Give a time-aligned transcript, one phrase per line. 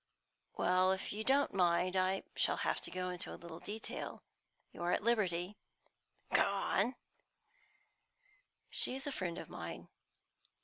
[0.57, 4.23] "Well, if you don't mind I shall have to go a little into detail.
[4.71, 5.57] You are at liberty?"
[6.33, 6.95] "Go on."
[8.71, 9.89] "She is a friend of mine.